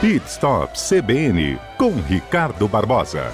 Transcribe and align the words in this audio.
Pit 0.00 0.24
Stop 0.26 0.74
CBN 0.78 1.58
com 1.76 1.90
Ricardo 1.90 2.68
Barbosa. 2.68 3.32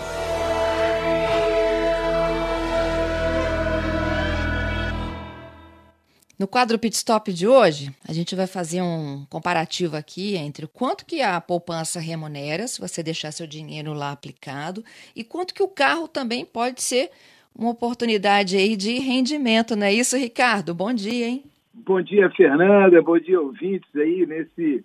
No 6.38 6.48
quadro 6.48 6.79
Pit 6.79 6.96
Stop 6.96 7.30
de 7.35 7.46
hoje, 7.46 7.90
a 8.08 8.14
gente 8.14 8.35
vai 8.35 8.46
fazer 8.46 8.80
um 8.80 9.27
comparativo 9.29 9.95
aqui 9.95 10.37
entre 10.37 10.64
o 10.64 10.69
quanto 10.69 11.04
que 11.04 11.21
a 11.21 11.38
poupança 11.38 12.00
remunera, 12.00 12.67
se 12.67 12.81
você 12.81 13.03
deixar 13.03 13.31
seu 13.31 13.46
dinheiro 13.46 13.92
lá 13.92 14.10
aplicado, 14.10 14.83
e 15.15 15.22
quanto 15.22 15.53
que 15.53 15.62
o 15.62 15.69
carro 15.69 16.09
também 16.09 16.46
pode 16.46 16.80
ser 16.80 17.10
uma 17.55 17.73
oportunidade 17.73 18.56
aí 18.56 18.74
de 18.74 18.98
rendimento, 19.01 19.77
não 19.77 19.87
é 19.87 19.92
isso, 19.92 20.16
Ricardo? 20.16 20.74
Bom 20.74 20.95
dia, 20.95 21.27
hein? 21.27 21.45
Bom 21.74 22.01
dia, 22.01 22.30
Fernanda. 22.30 23.02
Bom 23.02 23.19
dia, 23.19 23.38
ouvintes 23.38 23.95
aí 23.95 24.24
nesse 24.24 24.83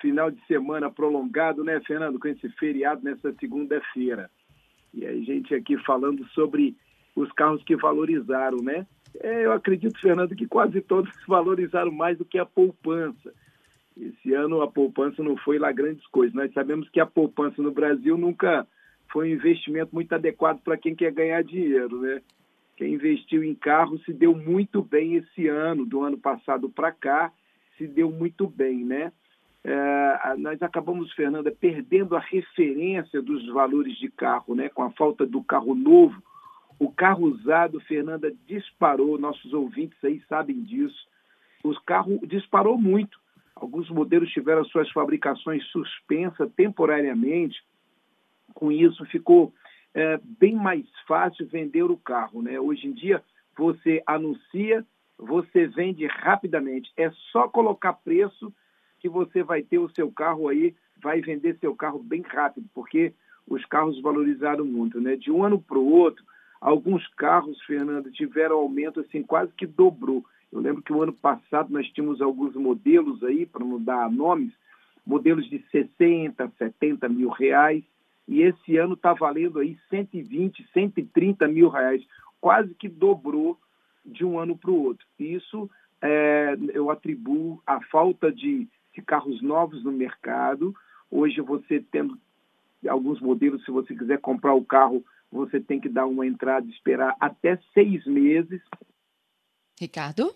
final 0.00 0.30
de 0.30 0.44
semana 0.46 0.90
prolongado, 0.90 1.62
né, 1.64 1.80
Fernando, 1.86 2.18
com 2.18 2.28
esse 2.28 2.48
feriado 2.50 3.02
nessa 3.02 3.32
segunda-feira. 3.34 4.30
E 4.92 5.06
a 5.06 5.12
gente 5.12 5.54
aqui 5.54 5.76
falando 5.84 6.26
sobre 6.28 6.76
os 7.14 7.30
carros 7.32 7.62
que 7.64 7.76
valorizaram, 7.76 8.58
né? 8.58 8.86
É, 9.20 9.44
eu 9.44 9.52
acredito, 9.52 10.00
Fernando, 10.00 10.34
que 10.34 10.46
quase 10.46 10.80
todos 10.80 11.10
valorizaram 11.26 11.90
mais 11.90 12.18
do 12.18 12.24
que 12.24 12.38
a 12.38 12.46
poupança. 12.46 13.32
Esse 13.96 14.32
ano 14.32 14.62
a 14.62 14.70
poupança 14.70 15.22
não 15.22 15.36
foi 15.36 15.58
lá 15.58 15.72
grandes 15.72 16.06
coisas. 16.06 16.34
Nós 16.34 16.52
sabemos 16.52 16.88
que 16.88 17.00
a 17.00 17.06
poupança 17.06 17.60
no 17.60 17.72
Brasil 17.72 18.16
nunca 18.16 18.66
foi 19.10 19.28
um 19.28 19.32
investimento 19.32 19.94
muito 19.94 20.12
adequado 20.12 20.60
para 20.60 20.76
quem 20.76 20.94
quer 20.94 21.12
ganhar 21.12 21.42
dinheiro, 21.42 22.00
né? 22.00 22.20
Quem 22.76 22.94
investiu 22.94 23.42
em 23.42 23.56
carro 23.56 23.98
se 24.04 24.12
deu 24.12 24.36
muito 24.36 24.80
bem 24.82 25.16
esse 25.16 25.48
ano, 25.48 25.84
do 25.84 26.04
ano 26.04 26.16
passado 26.16 26.68
para 26.68 26.92
cá, 26.92 27.32
se 27.76 27.88
deu 27.88 28.08
muito 28.10 28.46
bem, 28.46 28.84
né? 28.84 29.12
É, 29.70 30.34
nós 30.38 30.62
acabamos, 30.62 31.12
Fernanda, 31.12 31.50
perdendo 31.50 32.16
a 32.16 32.20
referência 32.20 33.20
dos 33.20 33.46
valores 33.48 33.98
de 33.98 34.08
carro, 34.10 34.54
né? 34.54 34.70
Com 34.70 34.82
a 34.82 34.90
falta 34.92 35.26
do 35.26 35.44
carro 35.44 35.74
novo. 35.74 36.22
O 36.78 36.90
carro 36.90 37.26
usado, 37.26 37.78
Fernanda, 37.80 38.32
disparou, 38.46 39.18
nossos 39.18 39.52
ouvintes 39.52 40.02
aí 40.02 40.22
sabem 40.26 40.62
disso. 40.62 41.06
O 41.62 41.78
carro 41.82 42.18
disparou 42.26 42.78
muito. 42.78 43.20
Alguns 43.54 43.90
modelos 43.90 44.30
tiveram 44.30 44.64
suas 44.64 44.90
fabricações 44.90 45.62
suspensas 45.66 46.50
temporariamente. 46.56 47.62
Com 48.54 48.72
isso, 48.72 49.04
ficou 49.04 49.52
é, 49.92 50.18
bem 50.40 50.54
mais 50.54 50.86
fácil 51.06 51.46
vender 51.46 51.82
o 51.82 51.96
carro. 51.98 52.40
Né? 52.40 52.58
Hoje 52.58 52.86
em 52.86 52.92
dia, 52.94 53.22
você 53.54 54.02
anuncia, 54.06 54.82
você 55.18 55.66
vende 55.66 56.06
rapidamente. 56.06 56.90
É 56.96 57.10
só 57.30 57.46
colocar 57.48 57.92
preço 57.92 58.50
que 58.98 59.08
você 59.08 59.42
vai 59.42 59.62
ter 59.62 59.78
o 59.78 59.90
seu 59.90 60.10
carro 60.10 60.48
aí, 60.48 60.74
vai 61.02 61.20
vender 61.20 61.56
seu 61.58 61.74
carro 61.74 61.98
bem 61.98 62.22
rápido, 62.22 62.68
porque 62.74 63.12
os 63.46 63.64
carros 63.64 64.00
valorizaram 64.00 64.64
muito. 64.64 65.00
Né? 65.00 65.16
De 65.16 65.30
um 65.30 65.44
ano 65.44 65.60
para 65.60 65.78
o 65.78 65.90
outro, 65.90 66.24
alguns 66.60 67.06
carros, 67.14 67.60
Fernando, 67.62 68.10
tiveram 68.10 68.56
aumento 68.56 69.00
assim, 69.00 69.22
quase 69.22 69.52
que 69.52 69.66
dobrou. 69.66 70.24
Eu 70.52 70.60
lembro 70.60 70.82
que 70.82 70.92
o 70.92 71.02
ano 71.02 71.12
passado 71.12 71.72
nós 71.72 71.86
tínhamos 71.90 72.20
alguns 72.20 72.54
modelos 72.54 73.22
aí, 73.22 73.46
para 73.46 73.64
não 73.64 73.80
dar 73.80 74.10
nomes, 74.10 74.52
modelos 75.06 75.48
de 75.48 75.62
60, 75.70 76.52
70 76.58 77.08
mil 77.08 77.28
reais, 77.28 77.82
e 78.26 78.42
esse 78.42 78.76
ano 78.76 78.94
está 78.94 79.14
valendo 79.14 79.58
aí 79.58 79.78
120, 79.88 80.66
130 80.72 81.48
mil 81.48 81.68
reais, 81.68 82.04
quase 82.40 82.74
que 82.74 82.88
dobrou 82.88 83.58
de 84.04 84.24
um 84.24 84.38
ano 84.38 84.56
para 84.56 84.70
o 84.70 84.84
outro. 84.84 85.06
Isso 85.18 85.70
é, 86.02 86.56
eu 86.72 86.90
atribuo 86.90 87.60
à 87.66 87.80
falta 87.80 88.30
de, 88.30 88.68
de 88.98 89.02
carros 89.02 89.40
novos 89.40 89.84
no 89.84 89.92
mercado. 89.92 90.74
Hoje 91.08 91.40
você 91.40 91.80
tendo 91.80 92.18
alguns 92.88 93.20
modelos, 93.20 93.64
se 93.64 93.70
você 93.70 93.94
quiser 93.94 94.18
comprar 94.20 94.54
o 94.54 94.64
carro, 94.64 95.04
você 95.30 95.60
tem 95.60 95.80
que 95.80 95.88
dar 95.88 96.06
uma 96.06 96.26
entrada 96.26 96.66
e 96.66 96.70
esperar 96.70 97.16
até 97.20 97.58
seis 97.72 98.04
meses. 98.06 98.60
Ricardo? 99.78 100.34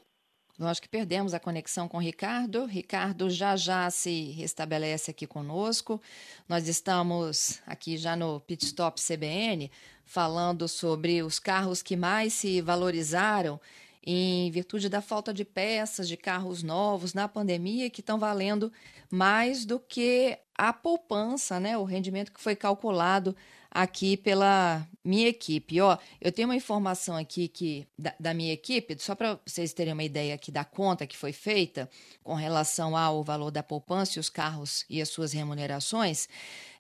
Acho 0.61 0.83
que 0.83 0.89
perdemos 0.89 1.35
a 1.35 1.41
conexão 1.41 1.89
com 1.89 1.97
o 1.97 2.01
Ricardo. 2.01 2.67
Ricardo 2.67 3.29
já 3.29 3.57
já 3.57 3.91
se 3.91 4.31
restabelece 4.31 5.11
aqui 5.11 5.27
conosco. 5.27 6.01
Nós 6.49 6.69
estamos 6.69 7.61
aqui 7.67 7.97
já 7.97 8.15
no 8.15 8.39
Pit 8.41 8.65
Stop 8.67 9.01
CBN 9.03 9.71
falando 10.05 10.69
sobre 10.69 11.21
os 11.23 11.41
carros 11.41 11.83
que 11.83 11.97
mais 11.97 12.35
se 12.35 12.61
valorizaram 12.61 13.59
em 14.05 14.51
virtude 14.51 14.89
da 14.89 15.01
falta 15.01 15.33
de 15.33 15.45
peças 15.45 16.09
de 16.09 16.17
carros 16.17 16.63
novos 16.63 17.15
na 17.15 17.29
pandemia 17.29 17.89
que 17.89 18.01
estão 18.01 18.19
valendo 18.19 18.73
mais 19.11 19.65
do 19.65 19.79
que 19.79 20.39
a 20.57 20.73
poupança, 20.73 21.61
né? 21.61 21.77
O 21.79 21.85
rendimento 21.85 22.33
que 22.33 22.41
foi 22.41 22.57
calculado 22.57 23.37
aqui 23.71 24.17
pela 24.17 24.87
minha 25.03 25.29
equipe. 25.29 25.81
Ó, 25.81 25.97
eu 26.21 26.31
tenho 26.31 26.49
uma 26.49 26.57
informação 26.57 27.17
aqui 27.17 27.49
que 27.49 27.89
da, 27.99 28.15
da 28.21 28.35
minha 28.35 28.53
equipe, 28.53 28.97
só 28.99 29.15
para 29.15 29.39
vocês 29.47 29.73
terem 29.73 29.95
uma 29.95 30.05
ideia 30.05 30.35
aqui 30.35 30.53
da 30.53 30.65
conta 30.65 31.07
que 31.07 31.17
foi 31.17 31.33
feita 31.33 31.89
com 32.23 32.35
relação 32.35 32.97
ao 32.97 33.25
valor 33.25 33.51
da 33.51 33.63
poupança 33.63 34.19
e 34.19 34.21
os 34.21 34.29
carros 34.29 34.85
e 34.91 35.01
as 35.01 35.09
suas 35.09 35.33
remunerações. 35.33 36.29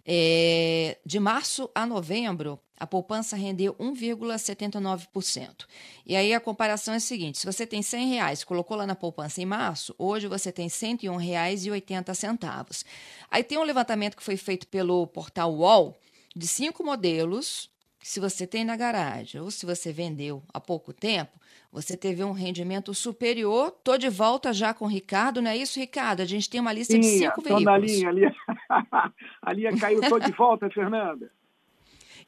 É, 0.04 0.98
de 1.06 1.20
março 1.20 1.70
a 1.74 1.86
novembro, 1.86 2.58
a 2.78 2.86
poupança 2.86 3.36
rendeu 3.36 3.74
1,79%. 3.74 5.66
E 6.04 6.16
aí 6.16 6.34
a 6.34 6.40
comparação 6.40 6.94
é 6.94 6.96
a 6.96 7.00
seguinte: 7.00 7.38
se 7.38 7.46
você 7.46 7.64
tem 7.64 7.82
100 7.82 8.08
reais, 8.08 8.42
colocou 8.42 8.76
lá 8.76 8.86
na 8.86 8.96
poupança 8.96 9.40
em 9.40 9.46
março, 9.46 9.94
hoje 9.96 10.26
você 10.26 10.50
tem 10.50 10.66
R$ 10.66 10.72
101,80. 10.72 12.84
Aí 13.30 13.44
tem 13.44 13.58
um 13.58 13.62
levantamento 13.62 14.16
que 14.16 14.22
foi 14.22 14.36
feito 14.36 14.66
pelo 14.66 15.06
portal 15.06 15.54
UOL 15.54 15.96
de 16.34 16.48
cinco 16.48 16.82
modelos 16.82 17.70
se 18.02 18.18
você 18.18 18.46
tem 18.46 18.64
na 18.64 18.76
garagem 18.76 19.40
ou 19.40 19.50
se 19.50 19.64
você 19.64 19.92
vendeu 19.92 20.42
há 20.52 20.60
pouco 20.60 20.92
tempo, 20.92 21.30
você 21.70 21.96
teve 21.96 22.22
um 22.24 22.32
rendimento 22.32 22.92
superior. 22.92 23.70
Tô 23.84 23.96
de 23.96 24.08
volta 24.08 24.52
já 24.52 24.74
com 24.74 24.86
o 24.86 24.88
Ricardo, 24.88 25.40
não 25.40 25.50
é 25.50 25.56
isso, 25.56 25.78
Ricardo? 25.78 26.20
A 26.20 26.24
gente 26.24 26.50
tem 26.50 26.60
uma 26.60 26.72
lista 26.72 26.94
Sim, 26.94 27.00
de 27.00 27.06
cinco 27.06 27.40
veículos. 27.40 27.64
Na 27.64 27.78
linha, 27.78 28.08
ali, 28.08 28.22
a 29.42 29.52
linha 29.52 29.76
caiu, 29.78 30.00
tô 30.08 30.18
de 30.18 30.32
volta, 30.32 30.70
Fernanda. 30.70 31.30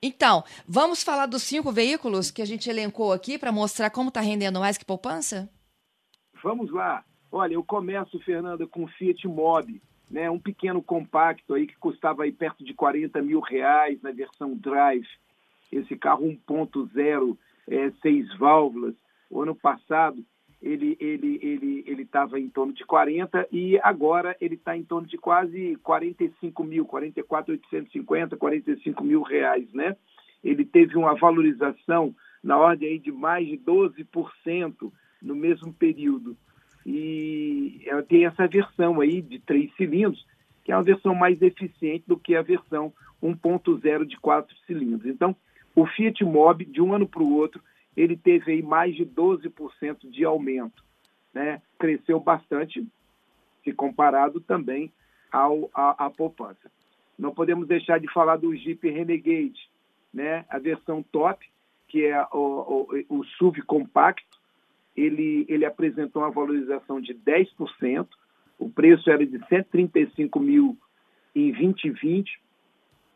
Então, 0.03 0.45
vamos 0.67 1.03
falar 1.03 1.27
dos 1.27 1.43
cinco 1.43 1.73
veículos 1.73 2.31
que 2.31 2.43
a 2.43 2.45
gente 2.45 2.69
elencou 2.69 3.13
aqui 3.13 3.39
para 3.39 3.53
mostrar 3.53 3.91
como 3.91 4.09
está 4.09 4.21
rendendo 4.21 4.61
mais 4.61 4.77
que 4.77 4.85
poupança? 4.85 5.49
Vamos 6.43 6.71
lá. 6.71 7.05
Olha, 7.33 7.55
eu 7.55 7.65
começo, 7.65 8.19
Fernanda, 8.21 8.67
com 8.67 8.85
o 8.85 8.89
Fiat 8.89 9.27
Mobi, 9.27 9.81
né? 10.11 10.31
um 10.31 10.39
pequeno 10.39 10.83
compacto 10.83 11.55
aí 11.55 11.67
que 11.67 11.77
custava 11.79 12.25
aí 12.25 12.33
perto 12.33 12.65
de 12.65 12.75
40 12.75 13.21
mil 13.23 13.41
reais 13.41 14.01
na 14.03 14.13
versão 14.13 14.55
Drive. 14.55 15.09
Esse 15.73 15.97
carro 15.97 16.27
1.0, 16.27 17.37
é, 17.69 17.91
seis 18.03 18.27
válvulas. 18.39 18.95
O 19.31 19.43
ano 19.43 19.55
passado 19.55 20.25
ele 20.65 20.97
ele 20.99 21.39
ele 21.43 21.85
ele 21.87 22.03
estava 22.03 22.41
em 22.41 22.49
torno 22.49 22.73
de 22.73 22.87
40 22.87 23.47
e 23.53 23.79
agora 23.83 24.35
ele 24.41 24.55
está 24.55 24.75
em 24.75 24.83
torno 24.83 25.07
de 25.07 25.19
quase 25.19 25.77
45 25.83 26.65
mil, 26.65 26.87
44.850, 26.87 28.39
45 28.39 29.05
mil 29.05 29.21
reais, 29.21 29.71
né? 29.75 29.95
Ele 30.43 30.65
teve 30.65 30.97
uma 30.97 31.15
valorização 31.15 32.15
na 32.43 32.57
ordem 32.57 32.89
aí 32.89 32.99
de 32.99 33.13
mais 33.13 33.47
de 33.47 33.59
12% 33.59 34.91
no 35.23 35.37
mesmo 35.37 35.71
período. 35.73 36.35
E 36.87 37.83
tem 38.09 38.25
essa 38.25 38.47
versão 38.47 39.01
aí 39.01 39.21
de 39.21 39.39
três 39.39 39.75
cilindros, 39.77 40.27
que 40.65 40.73
é 40.73 40.77
uma 40.77 40.83
versão 40.83 41.15
mais 41.15 41.41
eficiente 41.43 42.05
do 42.07 42.19
que 42.19 42.35
a 42.35 42.43
versão 42.43 42.93
1.0 43.23 44.05
de 44.05 44.19
quatro 44.19 44.55
cilindros. 44.67 45.07
Então, 45.07 45.35
o 45.75 45.87
Fiat 45.87 46.23
Mobi, 46.25 46.65
de 46.65 46.81
um 46.83 46.93
ano 46.93 47.07
para 47.07 47.23
o 47.23 47.35
outro, 47.35 47.63
ele 47.97 48.17
teve 48.17 48.53
aí 48.53 48.63
mais 48.63 48.95
de 48.95 49.05
12% 49.05 50.09
de 50.11 50.25
aumento. 50.25 50.85
Né? 51.33 51.61
Cresceu 51.79 52.21
bastante, 52.21 52.87
se 53.63 53.73
comparado 53.73 54.41
também 54.41 54.93
ao, 55.31 55.71
a, 55.75 56.07
a 56.07 56.11
poupança. 56.11 56.71
Não 57.19 57.35
podemos 57.35 57.67
deixar 57.67 57.99
de 57.99 58.13
falar 58.13 58.37
do 58.37 58.55
Jeep 58.55 58.89
Renegade, 58.89 59.69
né? 60.13 60.45
a 60.49 60.59
versão 60.59 61.03
top, 61.03 61.47
que 61.89 62.05
é 62.05 62.21
o, 62.33 62.87
o, 63.09 63.19
o 63.19 63.25
SUV 63.25 63.63
compacto, 63.63 64.39
ele, 64.97 65.45
ele 65.49 65.65
apresentou 65.65 66.23
uma 66.23 66.31
valorização 66.31 67.01
de 67.01 67.15
10%, 67.15 68.07
o 68.59 68.71
preço 68.71 69.11
era 69.11 69.27
de 69.27 69.39
135 69.49 70.39
mil 70.39 70.79
em 71.35 71.51
2020 71.51 72.41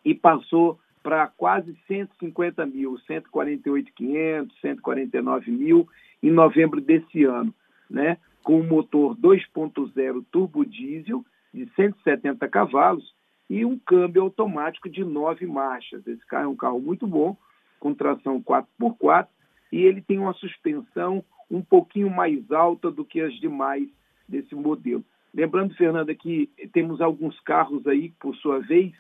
e 0.05 0.15
passou 0.15 0.79
para 1.03 1.27
quase 1.27 1.77
150 1.87 2.65
mil, 2.67 2.99
148.500, 3.09 4.51
149 4.61 5.51
mil 5.51 5.89
em 6.23 6.31
novembro 6.31 6.81
desse 6.81 7.25
ano, 7.25 7.55
né? 7.89 8.19
com 8.43 8.61
um 8.61 8.67
motor 8.67 9.17
2.0 9.17 10.25
turbo 10.31 10.65
diesel 10.65 11.25
de 11.53 11.69
170 11.75 12.49
cavalos 12.49 13.15
e 13.49 13.65
um 13.65 13.79
câmbio 13.79 14.23
automático 14.23 14.89
de 14.89 15.05
nove 15.05 15.47
marchas. 15.47 16.07
Esse 16.07 16.25
carro 16.27 16.45
é 16.45 16.49
um 16.49 16.57
carro 16.57 16.81
muito 16.81 17.07
bom, 17.07 17.37
com 17.79 17.95
tração 17.95 18.43
4x4 18.43 19.29
e 19.73 19.83
ele 19.83 20.01
tem 20.01 20.19
uma 20.19 20.33
suspensão 20.35 21.25
um 21.51 21.63
pouquinho 21.63 22.11
mais 22.11 22.51
alta 22.51 22.91
do 22.91 23.05
que 23.05 23.21
as 23.21 23.35
demais 23.35 23.89
desse 24.29 24.55
modelo. 24.55 25.05
Lembrando, 25.33 25.75
Fernanda, 25.75 26.15
que 26.15 26.51
temos 26.73 27.01
alguns 27.01 27.39
carros 27.41 27.87
aí, 27.87 28.11
por 28.21 28.35
sua 28.37 28.61
vez, 28.61 28.93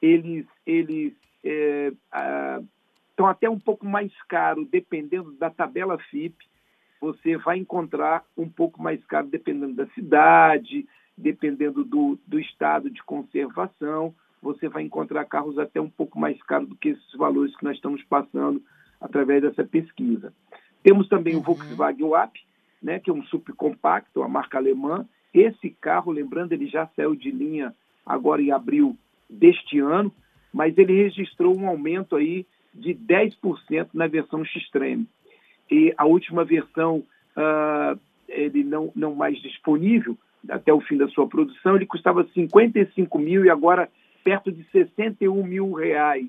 eles, 0.00 0.46
eles 0.66 1.12
é, 1.44 1.92
a, 2.12 2.60
estão 3.10 3.26
até 3.26 3.48
um 3.48 3.58
pouco 3.58 3.86
mais 3.86 4.12
caros, 4.28 4.68
dependendo 4.68 5.32
da 5.32 5.48
tabela 5.48 5.98
FIP. 5.98 6.36
Você 7.00 7.36
vai 7.38 7.58
encontrar 7.58 8.24
um 8.36 8.48
pouco 8.48 8.82
mais 8.82 9.02
caro 9.06 9.26
dependendo 9.26 9.74
da 9.74 9.86
cidade, 9.88 10.86
dependendo 11.16 11.82
do, 11.82 12.18
do 12.26 12.38
estado 12.38 12.90
de 12.90 13.02
conservação. 13.02 14.14
Você 14.42 14.68
vai 14.68 14.82
encontrar 14.82 15.24
carros 15.24 15.58
até 15.58 15.80
um 15.80 15.88
pouco 15.88 16.18
mais 16.18 16.40
caros 16.42 16.68
do 16.68 16.76
que 16.76 16.90
esses 16.90 17.12
valores 17.14 17.56
que 17.56 17.64
nós 17.64 17.76
estamos 17.76 18.02
passando 18.04 18.62
através 19.00 19.42
dessa 19.42 19.64
pesquisa. 19.64 20.32
Temos 20.82 21.08
também 21.08 21.34
uhum. 21.34 21.40
o 21.40 21.44
Volkswagen 21.44 22.04
WAP, 22.04 22.36
né, 22.82 23.00
que 23.00 23.10
é 23.10 23.12
um 23.12 23.24
subcompacto, 23.24 24.22
a 24.22 24.28
marca 24.28 24.58
alemã. 24.58 25.06
Esse 25.32 25.70
carro, 25.70 26.12
lembrando, 26.12 26.52
ele 26.52 26.66
já 26.66 26.86
saiu 26.94 27.14
de 27.14 27.30
linha 27.30 27.74
agora 28.04 28.42
em 28.42 28.52
abril 28.52 28.96
deste 29.28 29.78
ano, 29.78 30.12
mas 30.52 30.76
ele 30.78 31.02
registrou 31.02 31.56
um 31.56 31.68
aumento 31.68 32.16
aí 32.16 32.46
de 32.74 32.94
10% 32.94 33.88
na 33.94 34.06
versão 34.06 34.44
X-Treme. 34.44 35.06
E 35.70 35.92
a 35.96 36.04
última 36.04 36.44
versão, 36.44 37.02
uh, 37.36 37.98
ele 38.28 38.62
não, 38.62 38.92
não 38.94 39.14
mais 39.14 39.40
disponível, 39.40 40.16
até 40.48 40.72
o 40.72 40.80
fim 40.80 40.96
da 40.96 41.08
sua 41.08 41.26
produção, 41.26 41.76
ele 41.76 41.86
custava 41.86 42.26
55 42.32 43.18
mil 43.18 43.44
e 43.44 43.50
agora 43.50 43.88
perto 44.22 44.52
de 44.52 44.64
61 44.70 45.42
mil 45.44 45.72
reais. 45.72 46.28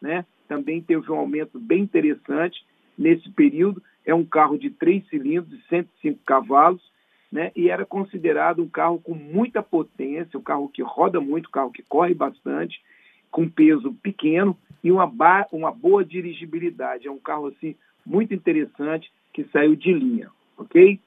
Né? 0.00 0.24
Também 0.48 0.80
teve 0.80 1.10
um 1.10 1.16
aumento 1.16 1.58
bem 1.58 1.82
interessante 1.82 2.64
nesse 2.96 3.28
período. 3.30 3.82
É 4.04 4.14
um 4.14 4.24
carro 4.24 4.58
de 4.58 4.70
três 4.70 5.06
cilindros, 5.08 5.50
de 5.50 5.62
105 5.68 6.20
cavalos, 6.24 6.82
né? 7.30 7.52
e 7.54 7.68
era 7.68 7.86
considerado 7.86 8.62
um 8.62 8.68
carro 8.68 8.98
com 8.98 9.14
muita 9.14 9.62
potência, 9.62 10.38
um 10.38 10.42
carro 10.42 10.68
que 10.68 10.82
roda 10.82 11.20
muito, 11.20 11.48
um 11.48 11.52
carro 11.52 11.70
que 11.70 11.82
corre 11.82 12.14
bastante, 12.14 12.82
com 13.30 13.48
peso 13.48 13.94
pequeno 14.02 14.56
e 14.82 14.90
uma, 14.90 15.10
uma 15.52 15.70
boa 15.70 16.04
dirigibilidade. 16.04 17.06
É 17.06 17.10
um 17.10 17.18
carro 17.18 17.46
assim 17.46 17.76
muito 18.04 18.34
interessante 18.34 19.12
que 19.32 19.44
saiu 19.52 19.76
de 19.76 19.92
linha, 19.92 20.30
ok? 20.56 20.98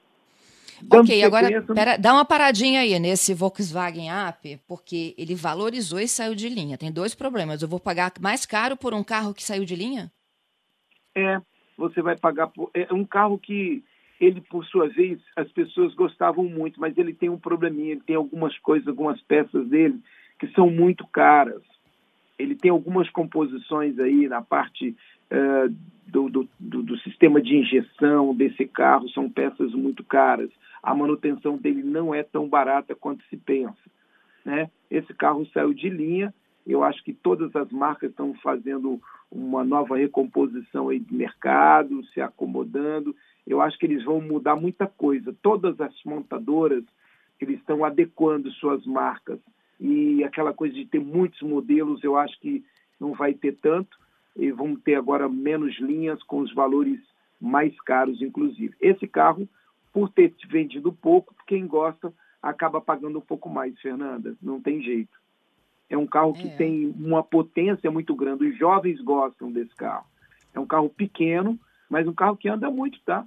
Ok, 0.90 1.22
agora 1.22 1.62
pera, 1.62 1.96
dá 1.96 2.12
uma 2.12 2.24
paradinha 2.24 2.80
aí 2.80 2.98
nesse 2.98 3.32
Volkswagen 3.32 4.08
Up, 4.28 4.60
porque 4.66 5.14
ele 5.16 5.34
valorizou 5.34 6.00
e 6.00 6.08
saiu 6.08 6.34
de 6.34 6.48
linha. 6.48 6.76
Tem 6.76 6.90
dois 6.90 7.14
problemas. 7.14 7.62
Eu 7.62 7.68
vou 7.68 7.78
pagar 7.78 8.12
mais 8.20 8.44
caro 8.44 8.76
por 8.76 8.92
um 8.92 9.04
carro 9.04 9.32
que 9.32 9.42
saiu 9.42 9.64
de 9.64 9.76
linha? 9.76 10.10
É, 11.14 11.40
você 11.78 12.02
vai 12.02 12.16
pagar 12.16 12.48
por. 12.48 12.70
É 12.74 12.92
um 12.92 13.04
carro 13.04 13.38
que 13.38 13.84
ele, 14.20 14.40
por 14.40 14.64
sua 14.66 14.88
vez, 14.88 15.20
as 15.36 15.50
pessoas 15.52 15.94
gostavam 15.94 16.44
muito, 16.44 16.80
mas 16.80 16.96
ele 16.96 17.12
tem 17.12 17.28
um 17.28 17.38
probleminha, 17.38 17.92
ele 17.92 18.02
tem 18.06 18.16
algumas 18.16 18.56
coisas, 18.58 18.88
algumas 18.88 19.20
peças 19.22 19.66
dele 19.68 20.00
que 20.38 20.48
são 20.48 20.70
muito 20.70 21.06
caras 21.06 21.62
ele 22.38 22.54
tem 22.54 22.70
algumas 22.70 23.08
composições 23.10 23.98
aí 23.98 24.28
na 24.28 24.42
parte 24.42 24.96
uh, 25.30 25.74
do, 26.06 26.28
do, 26.28 26.48
do, 26.58 26.82
do, 26.82 26.98
sistema 26.98 27.40
de 27.40 27.56
injeção 27.56 28.34
desse 28.34 28.66
carro, 28.66 29.08
são 29.10 29.30
peças 29.30 29.72
muito 29.72 30.02
caras. 30.04 30.50
A 30.82 30.94
manutenção 30.94 31.56
dele 31.56 31.82
não 31.82 32.14
é 32.14 32.22
tão 32.22 32.48
barata 32.48 32.94
quanto 32.94 33.24
se 33.24 33.36
pensa. 33.36 33.74
Né? 34.44 34.68
Esse 34.90 35.14
carro 35.14 35.46
saiu 35.52 35.72
de 35.72 35.88
linha, 35.88 36.34
eu 36.66 36.82
acho 36.82 37.02
que 37.04 37.12
todas 37.12 37.54
as 37.54 37.70
marcas 37.70 38.10
estão 38.10 38.34
fazendo 38.34 39.00
uma 39.30 39.64
nova 39.64 39.96
recomposição 39.96 40.88
aí 40.88 40.98
de 40.98 41.14
mercado, 41.14 42.04
se 42.06 42.20
acomodando. 42.20 43.14
Eu 43.46 43.60
acho 43.60 43.78
que 43.78 43.86
eles 43.86 44.04
vão 44.04 44.20
mudar 44.20 44.56
muita 44.56 44.86
coisa. 44.86 45.34
Todas 45.42 45.80
as 45.80 45.94
montadoras 46.04 46.84
eles 47.40 47.58
estão 47.58 47.84
adequando 47.84 48.50
suas 48.52 48.86
marcas 48.86 49.38
e 49.78 50.22
aquela 50.24 50.52
coisa 50.52 50.74
de 50.74 50.86
ter 50.86 51.00
muitos 51.00 51.42
modelos, 51.42 52.02
eu 52.02 52.16
acho 52.16 52.38
que 52.40 52.64
não 52.98 53.12
vai 53.12 53.34
ter 53.34 53.56
tanto, 53.56 53.98
e 54.36 54.50
vamos 54.50 54.80
ter 54.82 54.94
agora 54.94 55.28
menos 55.28 55.78
linhas 55.78 56.22
com 56.22 56.38
os 56.38 56.52
valores 56.54 57.00
mais 57.40 57.78
caros, 57.82 58.22
inclusive. 58.22 58.74
Esse 58.80 59.06
carro, 59.06 59.48
por 59.92 60.08
ter 60.08 60.34
vendido 60.48 60.92
pouco, 60.92 61.34
quem 61.46 61.66
gosta 61.66 62.12
acaba 62.42 62.80
pagando 62.80 63.18
um 63.18 63.22
pouco 63.22 63.48
mais, 63.48 63.78
Fernanda, 63.80 64.36
não 64.42 64.60
tem 64.60 64.82
jeito. 64.82 65.16
É 65.88 65.96
um 65.96 66.06
carro 66.06 66.32
que 66.32 66.48
é. 66.48 66.56
tem 66.56 66.94
uma 66.98 67.22
potência 67.22 67.90
muito 67.90 68.14
grande, 68.14 68.46
os 68.46 68.58
jovens 68.58 69.00
gostam 69.00 69.52
desse 69.52 69.74
carro. 69.74 70.06
É 70.52 70.58
um 70.58 70.66
carro 70.66 70.88
pequeno, 70.88 71.58
mas 71.88 72.06
um 72.06 72.14
carro 72.14 72.36
que 72.36 72.48
anda 72.48 72.70
muito, 72.70 72.98
tá? 73.04 73.26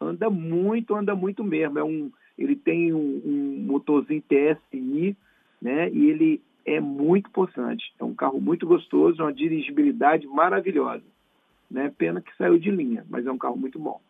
Anda 0.00 0.30
muito, 0.30 0.94
anda 0.94 1.14
muito 1.14 1.42
mesmo. 1.42 1.78
É 1.78 1.84
um, 1.84 2.10
ele 2.36 2.54
tem 2.54 2.92
um, 2.92 3.22
um 3.24 3.64
motorzinho 3.66 4.22
TSI, 4.22 5.16
né? 5.60 5.90
E 5.90 6.08
ele 6.08 6.42
é 6.64 6.80
muito 6.80 7.30
possante. 7.30 7.92
É 7.98 8.04
um 8.04 8.14
carro 8.14 8.40
muito 8.40 8.66
gostoso, 8.66 9.22
uma 9.22 9.32
dirigibilidade 9.32 10.26
maravilhosa. 10.26 11.04
Né? 11.70 11.92
Pena 11.96 12.20
que 12.20 12.34
saiu 12.36 12.58
de 12.58 12.70
linha, 12.70 13.04
mas 13.08 13.26
é 13.26 13.32
um 13.32 13.38
carro 13.38 13.56
muito 13.56 13.78
bom. 13.78 14.00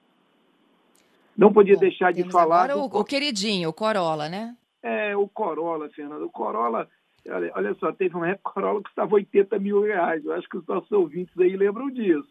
Não 1.36 1.52
podia 1.52 1.74
bom, 1.74 1.80
deixar 1.80 2.12
de 2.12 2.28
falar. 2.30 2.64
Agora 2.64 2.76
o, 2.76 2.88
do... 2.88 2.98
o 2.98 3.04
queridinho, 3.04 3.68
o 3.68 3.72
Corolla, 3.72 4.28
né? 4.28 4.56
É, 4.82 5.16
o 5.16 5.28
Corolla, 5.28 5.88
Fernando. 5.90 6.24
O 6.24 6.30
Corolla, 6.30 6.88
olha, 7.28 7.52
olha 7.54 7.74
só, 7.74 7.92
teve 7.92 8.16
uma 8.16 8.28
época 8.28 8.52
Corolla 8.52 8.78
que 8.78 8.88
custava 8.88 9.14
80 9.14 9.58
mil 9.58 9.82
reais. 9.82 10.24
Eu 10.24 10.32
acho 10.32 10.48
que 10.48 10.56
os 10.56 10.66
nossos 10.66 10.90
ouvintes 10.90 11.38
aí 11.38 11.56
lembram 11.56 11.90
disso. 11.90 12.28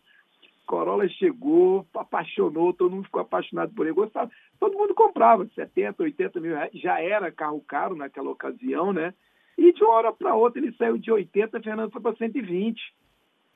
Corolla 0.67 1.07
chegou, 1.07 1.87
apaixonou, 1.95 2.73
todo 2.73 2.91
mundo 2.91 3.05
ficou 3.05 3.21
apaixonado 3.21 3.73
por 3.73 3.85
ele, 3.85 3.95
gostava. 3.95 4.29
Todo 4.59 4.77
mundo 4.77 4.93
comprava 4.93 5.47
70, 5.55 6.03
80 6.03 6.39
mil 6.41 6.53
reais, 6.53 6.71
já 6.73 7.01
era 7.01 7.31
carro 7.31 7.63
caro 7.65 7.95
naquela 7.95 8.29
ocasião, 8.29 8.91
né? 8.91 9.13
E 9.57 9.71
de 9.71 9.83
uma 9.83 9.93
hora 9.93 10.11
para 10.11 10.35
outra 10.35 10.61
ele 10.61 10.73
saiu 10.73 10.97
de 10.97 11.09
80, 11.09 11.61
Fernando 11.61 11.91
foi 11.91 12.01
para 12.01 12.15
120, 12.15 12.79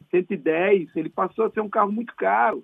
110, 0.09 0.95
ele 0.95 1.09
passou 1.09 1.45
a 1.45 1.51
ser 1.51 1.59
um 1.59 1.69
carro 1.69 1.91
muito 1.91 2.15
caro. 2.15 2.63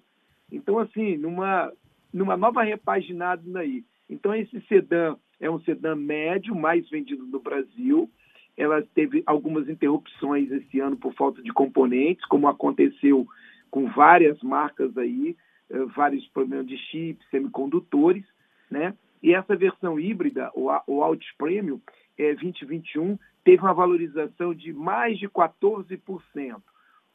Então, 0.52 0.80
assim, 0.80 1.18
numa, 1.18 1.72
numa 2.12 2.38
nova 2.38 2.64
repaginada 2.64 3.60
aí. 3.60 3.84
Então, 4.10 4.34
esse 4.34 4.62
sedã 4.62 5.18
é 5.42 5.52
um 5.52 5.60
sedã 5.60 5.94
médio, 5.94 6.56
mais 6.56 6.90
vendido 6.90 7.28
no 7.28 7.40
Brasil. 7.40 8.10
Ela 8.56 8.82
teve 8.96 9.22
algumas 9.26 9.68
interrupções 9.68 10.50
esse 10.52 10.80
ano 10.80 10.96
por 10.96 11.14
falta 11.14 11.44
de 11.44 11.52
componentes, 11.52 12.26
como 12.26 12.48
aconteceu 12.48 13.28
com 13.69 13.88
várias 13.88 14.42
marcas 14.42 14.98
aí, 14.98 15.36
eh, 15.69 15.86
vários 15.96 16.28
problemas 16.30 16.68
de 16.68 16.78
chips, 16.78 17.25
semicondutores, 17.30 18.25
né? 18.69 18.94
E 19.22 19.34
essa 19.34 19.56
versão 19.56 20.00
híbrida, 20.00 20.52
o, 20.54 20.69
Altis 21.02 21.31
Premium 21.38 21.81
é, 22.18 22.34
2021, 22.34 23.18
teve 23.44 23.62
uma 23.62 23.74
valorização 23.74 24.53
de 24.53 24.72
mais 24.74 25.18
de 25.18 25.27
14%. 25.27 26.62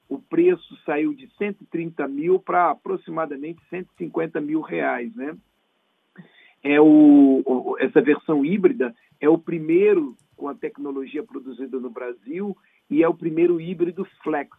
O 0.09 0.19
preço 0.19 0.76
saiu 0.85 1.15
de 1.15 1.29
130 1.37 2.07
mil 2.09 2.38
para 2.38 2.71
aproximadamente 2.71 3.62
150 3.71 4.41
mil 4.41 4.61
reais, 4.61 5.15
né? 5.15 5.37
É 6.62 6.81
o, 6.81 7.76
essa 7.81 8.00
versão 8.00 8.45
híbrida 8.45 8.95
é 9.21 9.29
o 9.29 9.38
primeiro 9.38 10.17
com 10.37 10.49
a 10.49 10.55
tecnologia 10.55 11.23
produzida 11.23 11.79
no 11.79 11.91
Brasil 11.91 12.57
e 12.91 13.03
é 13.03 13.09
o 13.09 13.15
primeiro 13.15 13.61
híbrido 13.61 14.05
flex, 14.23 14.57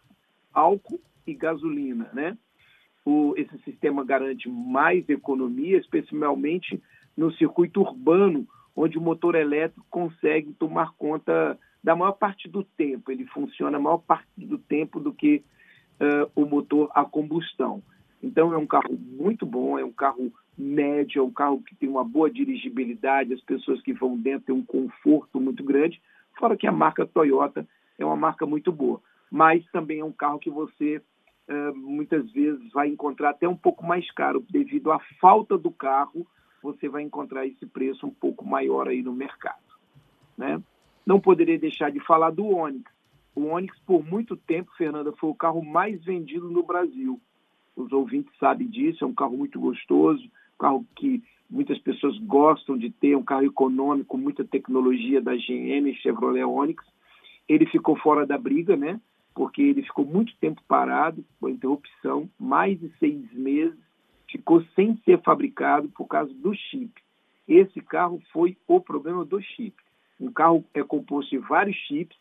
álcool 0.52 1.00
e 1.26 1.34
gasolina, 1.34 2.08
né? 2.12 2.36
O, 3.04 3.34
esse 3.36 3.56
sistema 3.64 4.04
garante 4.04 4.48
mais 4.48 5.08
economia, 5.08 5.76
especialmente 5.76 6.82
no 7.16 7.32
circuito 7.32 7.80
urbano, 7.80 8.46
onde 8.74 8.98
o 8.98 9.00
motor 9.00 9.34
elétrico 9.34 9.86
consegue 9.90 10.52
tomar 10.54 10.92
conta 10.96 11.58
da 11.82 11.94
maior 11.94 12.12
parte 12.12 12.48
do 12.48 12.64
tempo. 12.64 13.12
Ele 13.12 13.26
funciona 13.26 13.76
a 13.76 13.80
maior 13.80 13.98
parte 13.98 14.28
do 14.38 14.58
tempo 14.58 14.98
do 14.98 15.12
que 15.12 15.44
uh, 16.00 16.30
o 16.34 16.46
motor 16.46 16.90
a 16.94 17.04
combustão. 17.04 17.82
Então 18.22 18.54
é 18.54 18.56
um 18.56 18.66
carro 18.66 18.96
muito 18.96 19.44
bom, 19.44 19.78
é 19.78 19.84
um 19.84 19.92
carro 19.92 20.32
médio, 20.56 21.20
é 21.20 21.22
um 21.22 21.30
carro 21.30 21.62
que 21.62 21.74
tem 21.74 21.88
uma 21.88 22.04
boa 22.04 22.30
dirigibilidade, 22.30 23.34
as 23.34 23.40
pessoas 23.40 23.82
que 23.82 23.92
vão 23.92 24.16
dentro 24.16 24.46
têm 24.46 24.54
um 24.54 24.64
conforto 24.64 25.38
muito 25.38 25.62
grande, 25.62 26.00
fora 26.38 26.56
que 26.56 26.66
a 26.66 26.72
marca 26.72 27.06
Toyota 27.06 27.66
é 27.98 28.04
uma 28.04 28.16
marca 28.16 28.46
muito 28.46 28.72
boa. 28.72 29.00
Mas 29.30 29.64
também 29.72 30.00
é 30.00 30.04
um 30.04 30.12
carro 30.12 30.38
que 30.38 30.48
você 30.48 31.02
muitas 31.74 32.30
vezes 32.32 32.72
vai 32.72 32.88
encontrar 32.88 33.30
até 33.30 33.48
um 33.48 33.56
pouco 33.56 33.84
mais 33.84 34.10
caro, 34.12 34.44
devido 34.50 34.90
à 34.90 34.98
falta 35.20 35.58
do 35.58 35.70
carro, 35.70 36.26
você 36.62 36.88
vai 36.88 37.02
encontrar 37.02 37.46
esse 37.46 37.66
preço 37.66 38.06
um 38.06 38.10
pouco 38.10 38.46
maior 38.46 38.88
aí 38.88 39.02
no 39.02 39.12
mercado. 39.12 39.62
Né? 40.36 40.60
Não 41.04 41.20
poderia 41.20 41.58
deixar 41.58 41.90
de 41.90 42.00
falar 42.00 42.30
do 42.30 42.46
Onix. 42.46 42.90
O 43.34 43.46
Onix, 43.46 43.78
por 43.80 44.04
muito 44.04 44.36
tempo, 44.36 44.70
Fernanda, 44.76 45.12
foi 45.12 45.28
o 45.28 45.34
carro 45.34 45.62
mais 45.62 46.02
vendido 46.04 46.48
no 46.48 46.62
Brasil. 46.62 47.20
Os 47.76 47.92
ouvintes 47.92 48.32
sabem 48.38 48.68
disso, 48.68 49.04
é 49.04 49.06
um 49.06 49.14
carro 49.14 49.36
muito 49.36 49.60
gostoso, 49.60 50.22
um 50.24 50.58
carro 50.58 50.86
que 50.96 51.22
muitas 51.50 51.78
pessoas 51.78 52.16
gostam 52.20 52.78
de 52.78 52.90
ter, 52.90 53.16
um 53.16 53.22
carro 53.22 53.44
econômico, 53.44 54.16
muita 54.16 54.44
tecnologia 54.44 55.20
da 55.20 55.34
GM, 55.34 55.92
Chevrolet 56.00 56.44
Onix. 56.44 56.82
Ele 57.46 57.66
ficou 57.66 57.96
fora 57.96 58.24
da 58.24 58.38
briga, 58.38 58.76
né? 58.76 58.98
Porque 59.34 59.62
ele 59.62 59.82
ficou 59.82 60.04
muito 60.04 60.34
tempo 60.36 60.62
parado, 60.68 61.24
com 61.40 61.48
interrupção, 61.48 62.28
mais 62.38 62.78
de 62.78 62.90
seis 62.98 63.32
meses, 63.32 63.78
ficou 64.30 64.64
sem 64.74 64.96
ser 65.04 65.20
fabricado 65.22 65.88
por 65.88 66.06
causa 66.06 66.32
do 66.34 66.54
chip. 66.54 66.92
esse 67.46 67.80
carro 67.80 68.22
foi 68.32 68.56
o 68.66 68.80
problema 68.80 69.24
do 69.24 69.40
chip. 69.40 69.74
Um 70.20 70.32
carro 70.32 70.64
é 70.72 70.82
composto 70.82 71.30
de 71.30 71.38
vários 71.38 71.76
chips 71.76 72.16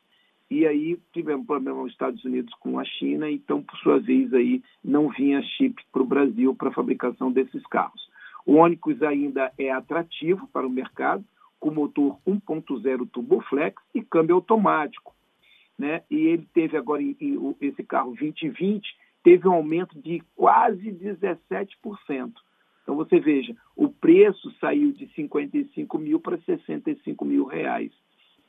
e 0.50 0.68
aí 0.68 1.00
tivemos 1.14 1.46
problema 1.46 1.82
nos 1.82 1.92
Estados 1.92 2.24
Unidos 2.26 2.54
com 2.56 2.78
a 2.80 2.86
China, 2.86 3.30
então, 3.30 3.64
por 3.64 3.78
sua 3.78 4.00
vez, 4.00 4.34
aí 4.34 4.62
não 4.84 5.10
vinha 5.10 5.42
chip 5.42 5.82
para 5.92 6.02
o 6.02 6.06
Brasil 6.06 6.54
para 6.54 6.70
a 6.70 6.74
fabricação 6.74 7.32
desses 7.32 7.66
carros. 7.68 8.08
O 8.46 8.56
Onix 8.56 9.02
ainda 9.02 9.52
é 9.58 9.72
atrativo 9.72 10.48
para 10.48 10.68
o 10.68 10.70
mercado, 10.70 11.24
com 11.60 11.72
motor 11.72 12.18
1.0 12.28 13.10
turboflex 13.10 13.82
e 13.96 14.02
câmbio 14.02 14.36
automático. 14.36 15.13
Né? 15.84 16.02
E 16.10 16.28
ele 16.28 16.48
teve 16.54 16.78
agora, 16.78 17.04
esse 17.60 17.84
carro 17.84 18.16
2020, 18.16 18.88
teve 19.22 19.46
um 19.50 19.52
aumento 19.52 20.02
de 20.02 20.24
quase 20.34 20.90
17%. 20.94 22.32
Então 22.82 22.96
você 22.96 23.20
veja, 23.20 23.54
o 23.76 23.90
preço 23.90 24.50
saiu 24.62 24.94
de 24.94 25.08
55 25.14 25.98
mil 25.98 26.22
para 26.22 26.38
65 26.38 27.26
mil 27.26 27.44
reais, 27.44 27.92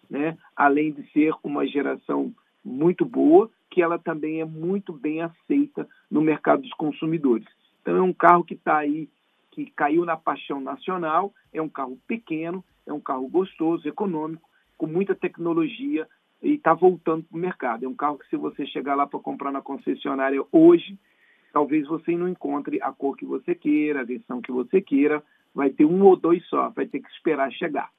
né? 0.09 0.39
Além 0.55 0.93
de 0.93 1.11
ser 1.11 1.35
uma 1.43 1.67
geração 1.67 2.33
muito 2.65 3.05
boa, 3.05 3.51
que 3.69 3.83
ela 3.83 3.99
também 3.99 4.41
é 4.41 4.45
muito 4.45 4.93
bem 4.93 5.21
aceita 5.21 5.89
no 6.09 6.23
mercado 6.23 6.63
dos 6.63 6.73
consumidores. 6.75 7.49
Então 7.83 7.97
é 7.97 8.01
um 8.03 8.13
carro 8.13 8.45
que 8.45 8.55
está 8.55 8.77
aí, 8.77 9.09
que 9.51 9.67
caiu 9.73 10.05
na 10.05 10.17
paixão 10.17 10.61
nacional, 10.61 11.35
é 11.53 11.61
um 11.61 11.69
carro 11.69 11.99
pequeno, 12.07 12.65
é 12.87 12.93
um 12.93 13.01
carro 13.01 13.27
gostoso, 13.27 13.89
econômico, 13.89 14.49
com 14.79 14.87
muita 14.87 15.17
tecnologia 15.17 16.07
e 16.45 16.55
está 16.55 16.75
voltando 16.75 17.25
para 17.25 17.37
o 17.37 17.41
mercado. 17.41 17.85
É 17.85 17.89
um 17.89 17.95
carro 17.95 18.19
que 18.19 18.29
se 18.29 18.37
você 18.37 18.67
chegar 18.67 18.95
lá 18.95 19.07
para 19.07 19.19
comprar 19.19 19.51
na 19.51 19.63
concessionária 19.63 20.45
hoje, 20.53 20.99
talvez 21.53 21.87
você 21.87 22.17
não 22.17 22.29
encontre 22.29 22.81
a 22.83 22.93
cor 22.93 23.17
que 23.17 23.25
você 23.25 23.55
queira, 23.55 24.01
a 24.01 24.05
versão 24.05 24.43
que 24.43 24.53
você 24.53 24.81
queira, 24.81 25.23
vai 25.55 25.71
ter 25.71 25.85
um 25.85 26.03
ou 26.03 26.17
dois 26.17 26.45
só, 26.49 26.69
vai 26.71 26.87
ter 26.87 27.01
que 27.01 27.09
esperar 27.11 27.51
chegar. 27.53 27.91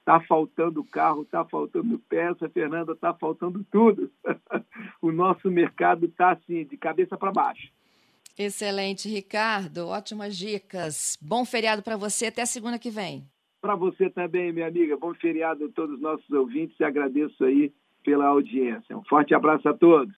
Está 0.00 0.20
faltando 0.20 0.84
carro, 0.84 1.22
está 1.22 1.44
faltando 1.44 1.98
peça, 2.08 2.48
Fernanda, 2.48 2.92
está 2.92 3.12
faltando 3.12 3.64
tudo. 3.72 4.10
o 5.02 5.10
nosso 5.10 5.50
mercado 5.50 6.06
está 6.06 6.32
assim, 6.32 6.64
de 6.64 6.76
cabeça 6.76 7.16
para 7.16 7.32
baixo. 7.32 7.72
Excelente, 8.38 9.08
Ricardo. 9.08 9.88
Ótimas 9.88 10.36
dicas. 10.36 11.18
Bom 11.20 11.44
feriado 11.44 11.82
para 11.82 11.96
você. 11.96 12.26
Até 12.26 12.44
segunda 12.44 12.78
que 12.78 12.90
vem. 12.90 13.24
Para 13.60 13.74
você 13.74 14.10
também, 14.10 14.52
minha 14.52 14.68
amiga. 14.68 14.96
Bom 14.96 15.14
feriado 15.14 15.64
a 15.64 15.68
todos 15.70 15.96
os 15.96 16.00
nossos 16.00 16.30
ouvintes 16.30 16.78
e 16.78 16.84
agradeço 16.84 17.42
aí 17.44 17.72
pela 18.06 18.26
audiência. 18.26 18.96
Um 18.96 19.02
forte 19.02 19.34
abraço 19.34 19.68
a 19.68 19.74
todos. 19.74 20.14